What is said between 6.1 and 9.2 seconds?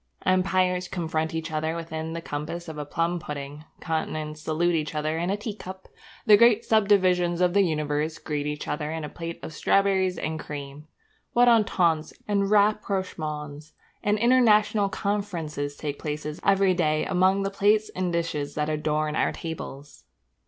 the great subdivisions of the universe greet each other in a